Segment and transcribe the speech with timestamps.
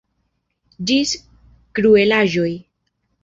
[0.91, 1.11] Ĝis
[1.79, 2.49] kruelaĵoj.